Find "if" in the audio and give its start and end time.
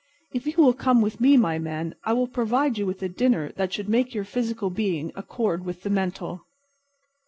0.33-0.47